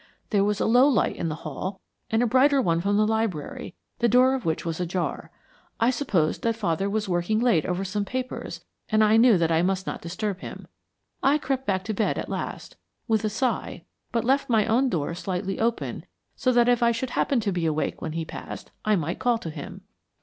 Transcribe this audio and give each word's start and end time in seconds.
There 0.31 0.43
was 0.43 0.59
a 0.59 0.65
low 0.65 0.87
light 0.89 1.15
in 1.15 1.29
the 1.29 1.35
hall 1.45 1.79
and 2.09 2.23
a 2.23 2.25
brighter 2.25 2.59
one 2.59 2.81
from 2.81 2.97
the 2.97 3.05
library, 3.05 3.75
the 3.99 4.09
door 4.09 4.33
of 4.33 4.45
which 4.45 4.65
was 4.65 4.79
ajar. 4.79 5.29
I 5.79 5.91
supposed 5.91 6.41
that 6.41 6.55
father 6.55 6.89
was 6.89 7.07
working 7.07 7.39
late 7.39 7.67
over 7.67 7.85
some 7.85 8.03
papers, 8.03 8.65
and 8.89 9.03
I 9.03 9.17
knew 9.17 9.37
that 9.37 9.51
I 9.51 9.61
must 9.61 9.85
not 9.85 10.01
disturb 10.01 10.39
him. 10.39 10.65
I 11.21 11.37
crept 11.37 11.67
back 11.67 11.83
to 11.83 11.93
bed 11.93 12.17
at 12.17 12.29
last, 12.29 12.77
with 13.07 13.23
a 13.23 13.29
sigh, 13.29 13.83
but 14.11 14.25
left 14.25 14.49
my 14.49 14.65
own 14.65 14.89
door 14.89 15.13
slightly 15.13 15.59
open, 15.59 16.07
so 16.35 16.51
that 16.51 16.67
if 16.67 16.81
I 16.81 16.91
should 16.91 17.11
happen 17.11 17.39
to 17.41 17.51
be 17.51 17.67
awake 17.67 18.01
when 18.01 18.13
he 18.13 18.25
passed, 18.25 18.71
I 18.83 18.95
might 18.95 19.19
call 19.19 19.37
to 19.37 19.51
him. 19.51 19.81